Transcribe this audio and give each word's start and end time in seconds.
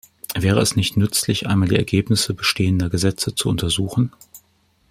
Wäre 0.33 0.59
es 0.61 0.75
nicht 0.75 0.97
nützlich, 0.97 1.45
einmal 1.45 1.67
die 1.69 1.75
Ergebnisse 1.75 2.33
bestehender 2.33 2.89
Gesetze 2.89 3.35
zu 3.35 3.49
untersuchen? 3.49 4.11